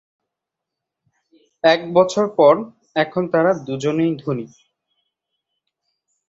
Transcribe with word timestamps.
এক 1.63 1.81
বছর 1.93 2.25
পর 2.37 2.53
এখন 2.95 3.23
তারা 3.27 3.51
দুজনেই 3.67 4.13
ধনী। 4.15 4.45